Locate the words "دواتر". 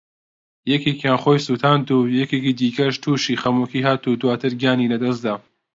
4.21-4.51